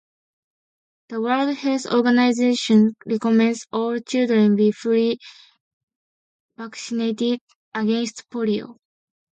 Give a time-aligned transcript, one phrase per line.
[1.09, 5.19] The World Health Organization recommends all children be fully
[6.57, 7.39] vaccinated
[7.75, 8.77] against polio.